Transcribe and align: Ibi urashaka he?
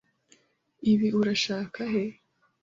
Ibi 0.91 1.07
urashaka 1.19 1.81
he? 1.93 2.05